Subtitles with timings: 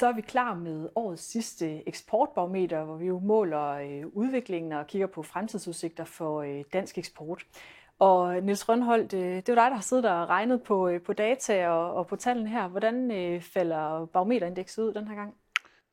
[0.00, 4.86] Så er vi klar med årets sidste eksportbarometer, hvor vi jo måler øh, udviklingen og
[4.86, 7.46] kigger på fremtidsudsigter for øh, dansk eksport.
[7.98, 11.12] Og Niels Rønholdt, øh, det er jo dig, der har siddet og regnet på, på
[11.12, 12.68] data og, og på tallene her.
[12.68, 13.10] Hvordan
[13.42, 15.34] falder barometerindekset ud den her gang?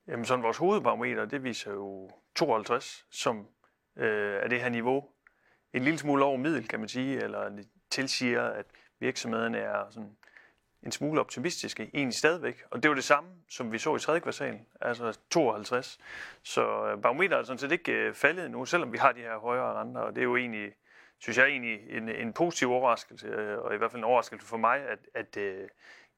[0.07, 3.47] Jamen sådan vores hovedbarometer, det viser jo 52, som
[3.97, 5.03] øh, er det her niveau.
[5.73, 8.65] En lille smule over middel, kan man sige, eller det tilsiger, at
[8.99, 10.17] virksomhederne er sådan
[10.88, 12.63] en smule optimistiske, egentlig stadigvæk.
[12.71, 15.99] Og det var det samme, som vi så i tredje kvartal, altså 52.
[16.43, 19.38] Så øh, barometeret er sådan set ikke øh, faldet nu, selvom vi har de her
[19.38, 20.71] højere renter, og det er jo egentlig,
[21.20, 24.57] synes jeg egentlig, en, en positiv overraskelse, øh, og i hvert fald en overraskelse for
[24.57, 25.38] mig, at, at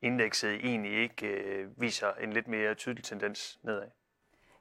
[0.01, 3.89] indekset egentlig ikke viser en lidt mere tydelig tendens nedad.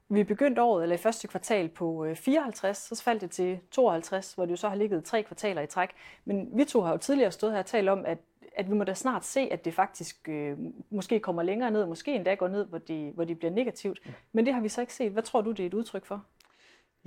[0.08, 4.44] Vi begyndte året, eller i første kvartal på 54, så faldt det til 52, hvor
[4.44, 5.90] det jo så har ligget tre kvartaler i træk.
[6.24, 8.18] Men vi to har jo tidligere stået her og talt om, at
[8.58, 10.56] at vi må da snart se, at det faktisk øh,
[10.90, 13.98] måske kommer længere ned, måske endda går ned, hvor de, hvor de bliver negativt.
[14.32, 15.12] Men det har vi så ikke set.
[15.12, 16.24] Hvad tror du, det er et udtryk for?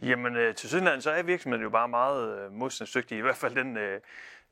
[0.03, 3.17] Jamen, øh, til sydenland, så er virksomheden jo bare meget øh, modstandsdygtig.
[3.17, 3.99] I hvert fald den øh,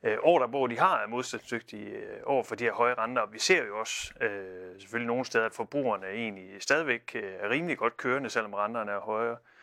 [0.02, 3.22] øh ordrebog, de har, er modstandsdygtige øh, over for de her høje renter.
[3.22, 7.50] Og vi ser jo også øh, selvfølgelig nogle steder, at forbrugerne egentlig stadigvæk øh, er
[7.50, 9.32] rimelig godt kørende, selvom renterne er højere.
[9.32, 9.59] Øh,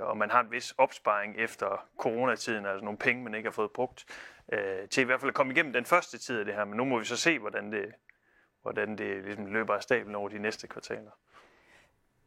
[0.00, 3.70] og man har en vis opsparing efter coronatiden, altså nogle penge, man ikke har fået
[3.70, 4.04] brugt
[4.52, 6.64] øh, til i hvert fald at komme igennem den første tid af det her.
[6.64, 7.84] Men nu må vi så se, hvordan det,
[8.62, 11.10] hvordan det ligesom løber af stablen over de næste kvartaler.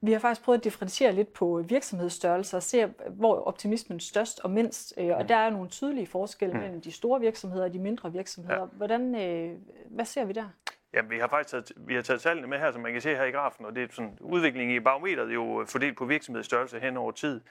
[0.01, 4.39] Vi har faktisk prøvet at differentiere lidt på virksomhedsstørrelser og se, hvor optimismen er størst
[4.39, 4.93] og mindst.
[4.97, 5.27] Øh, og mm.
[5.27, 6.59] der er nogle tydelige forskelle mm.
[6.59, 8.65] mellem de store virksomheder og de mindre virksomheder.
[8.65, 9.57] Hvordan, øh,
[9.89, 10.49] hvad ser vi der?
[10.93, 13.15] Ja, vi har faktisk taget, vi har taget tallene med her, som man kan se
[13.15, 16.79] her i grafen, og det er sådan udviklingen i barometeret jo øh, fordelt på virksomhedsstørrelse
[16.79, 17.41] hen over tid.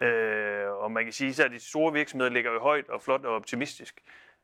[0.00, 3.34] Øh, og man kan sige, at de store virksomheder ligger jo højt og flot og
[3.34, 4.02] optimistisk.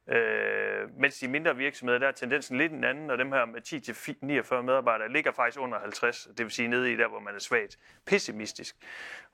[0.09, 3.61] Øh, mens de mindre virksomheder, der er tendensen lidt en anden, og dem her med
[4.59, 7.39] 10-49 medarbejdere ligger faktisk under 50, det vil sige nede i der, hvor man er
[7.39, 8.77] svagt pessimistisk.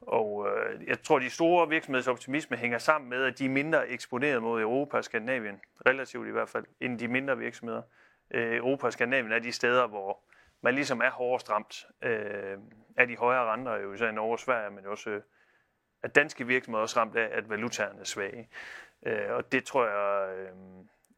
[0.01, 3.51] Og øh, jeg tror, at de store virksomheders optimisme hænger sammen med, at de er
[3.51, 7.83] mindre eksponeret mod Europa og Skandinavien, relativt i hvert fald, end de mindre virksomheder.
[8.31, 10.21] Øh, Europa og Skandinavien er de steder, hvor
[10.61, 12.59] man ligesom er hårdest ramt øh,
[12.97, 15.23] af de højere renter, jo især i Norge og Sverige, men også øh,
[16.03, 18.49] at danske virksomheder også ramt af, at valutaerne er svage.
[19.07, 20.49] Øh, og det tror jeg, øh,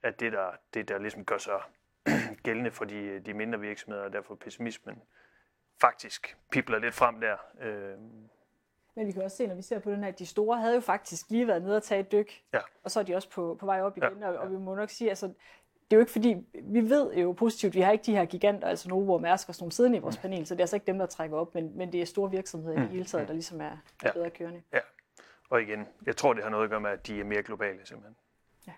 [0.03, 1.61] at det der, det der ligesom gør sig
[2.45, 5.03] gældende for de, de mindre virksomheder, og derfor pessimismen
[5.81, 7.37] faktisk pipler lidt frem der.
[7.61, 7.99] Øh.
[8.97, 10.75] Men vi kan også se, når vi ser på den her, at de store havde
[10.75, 12.61] jo faktisk lige været nede og tage et dyk, ja.
[12.83, 14.29] og så er de også på, på vej op igen, ja.
[14.29, 15.33] og, og vi må nok sige, altså
[15.91, 18.69] det er jo ikke fordi, vi ved jo positivt, vi har ikke de her giganter,
[18.69, 20.23] altså Novo og Mærsk og sådan nogle siddende i vores mm.
[20.23, 22.31] panel, så det er altså ikke dem, der trækker op, men, men det er store
[22.31, 22.85] virksomheder mm.
[22.85, 24.13] i hele taget, der ligesom er ja.
[24.13, 24.63] bedre kørende.
[24.73, 24.79] Ja,
[25.51, 27.79] og igen, jeg tror, det har noget at gøre med, at de er mere globale
[27.85, 28.17] simpelthen.
[28.67, 28.73] Ja.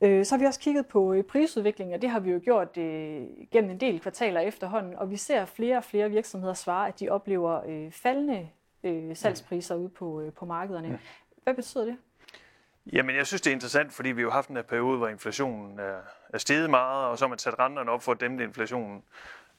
[0.00, 2.76] Øh, så har vi også kigget på øh, prisudviklingen, og det har vi jo gjort
[2.76, 7.00] øh, gennem en del kvartaler efterhånden, og vi ser flere og flere virksomheder svare, at
[7.00, 8.48] de oplever øh, faldende
[8.84, 9.82] øh, salgspriser mm.
[9.82, 10.88] ude på, øh, på markederne.
[10.88, 10.98] Mm.
[11.42, 11.96] Hvad betyder det?
[12.92, 15.78] Jamen, jeg synes, det er interessant, fordi vi jo har haft en periode, hvor inflationen
[15.78, 19.02] er, er steget meget, og så har man sat renterne op for at dæmpe inflationen.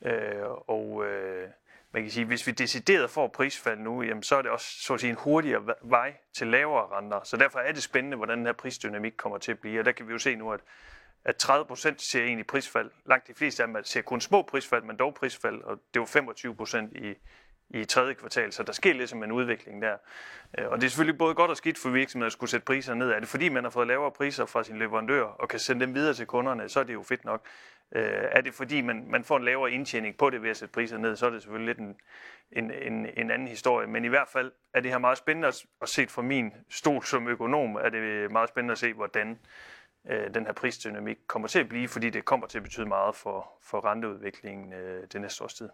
[0.06, 1.50] Øh, og øh,
[1.92, 4.94] man kan sige, hvis vi decideret får prisfald nu, jamen, så er det også så
[4.94, 7.20] at sige, en hurtigere vej til lavere renter.
[7.24, 9.80] Så derfor er det spændende, hvordan den her prisdynamik kommer til at blive.
[9.80, 10.60] Og der kan vi jo se nu, at,
[11.26, 12.92] at 30 procent ser egentlig prisfald.
[13.06, 16.06] Langt de fleste af dem ser kun små prisfald, men dog prisfald, og det var
[16.06, 17.14] 25 procent i,
[17.74, 19.98] i tredje kvartal, så der sker ligesom en udvikling der.
[20.58, 22.94] Øh, og det er selvfølgelig både godt og skidt for virksomheder at skulle sætte priser
[22.94, 23.10] ned.
[23.10, 25.96] Er det fordi, man har fået lavere priser fra sin leverandør og kan sende dem
[25.96, 27.46] videre til kunderne, så er det jo fedt nok.
[27.96, 30.72] Øh, er det fordi, man, man får en lavere indtjening på det ved at sætte
[30.72, 31.96] priser ned, så er det selvfølgelig lidt en,
[32.52, 33.88] en, en, en anden historie.
[33.88, 37.04] Men i hvert fald er det her meget spændende at, at se fra min stol
[37.04, 39.40] som økonom, er det meget spændende at se, hvordan
[40.10, 43.16] øh, den her prisdynamik kommer til at blive, fordi det kommer til at betyde meget
[43.16, 45.70] for, for renteudviklingen øh, det næste års tid.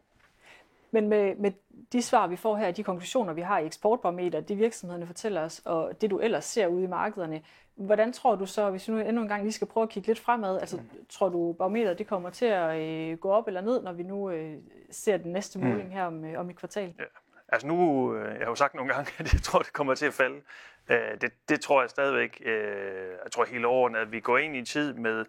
[0.92, 1.52] Men med, med
[1.94, 5.62] de svar, vi får her, de konklusioner, vi har i eksportbarometer, de virksomhederne fortæller os,
[5.66, 7.42] og det du ellers ser ude i markederne,
[7.76, 10.08] hvordan tror du så, hvis vi nu endnu en gang lige skal prøve at kigge
[10.08, 11.06] lidt fremad, altså mm.
[11.10, 14.30] tror du barometeret det kommer til at øh, gå op eller ned, når vi nu
[14.30, 14.58] øh,
[14.92, 15.66] ser den næste mm.
[15.66, 16.94] måling her om, øh, om et kvartal?
[17.00, 17.04] Ja.
[17.50, 20.06] Altså nu, øh, jeg har jo sagt nogle gange, at jeg tror, det kommer til
[20.06, 20.42] at falde.
[20.90, 22.42] Øh, det, det tror jeg stadigvæk.
[22.46, 25.26] Øh, jeg tror hele året, at vi går ind i en tid med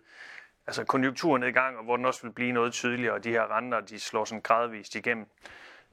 [0.69, 3.57] altså konjunkturen i gang, og hvor den også vil blive noget tydeligere, og de her
[3.57, 5.27] renter, de slår sådan gradvist igennem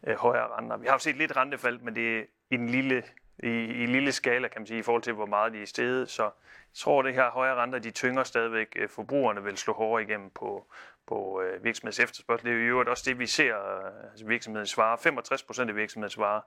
[0.07, 0.77] øh, højere renter.
[0.77, 3.04] Vi har set lidt rentefald, men det er i en lille,
[3.39, 5.66] i, i en lille skala, kan man sige, i forhold til, hvor meget de er
[5.66, 6.10] steget.
[6.10, 6.31] Så jeg
[6.74, 8.68] tror, at det her højere renter, de tynger stadigvæk.
[8.75, 10.66] Øh, forbrugerne vil slå hårdere igennem på,
[11.07, 12.50] på øh, virksomheds efterspørgsel.
[12.50, 14.98] Det er jo også det, vi ser, øh, altså virksomheden svarer.
[14.98, 16.42] 65 procent af virksomhedens svarer,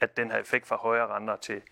[0.00, 1.62] at den her effekt fra højere renter til,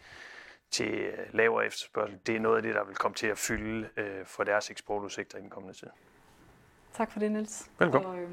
[0.71, 3.89] til øh, lavere efterspørgsel, det er noget af det, der vil komme til at fylde
[3.97, 5.89] øh, for deres eksportudsigter i den kommende tid.
[6.93, 7.71] Tak for det, Niels.
[7.79, 8.11] Velkommen.
[8.11, 8.31] Og, øh,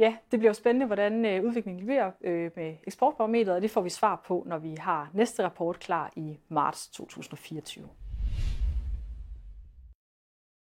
[0.00, 3.90] Ja, det bliver spændende, hvordan øh, udviklingen bliver øh, med eksportbarometeret, og det får vi
[3.90, 7.88] svar på, når vi har næste rapport klar i marts 2024.